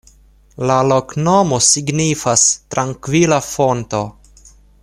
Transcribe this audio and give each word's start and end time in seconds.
La 0.69 0.77
loknomo 0.91 1.59
signifas: 1.67 2.47
"trankvila 2.75 3.41
fonto". 3.53 4.05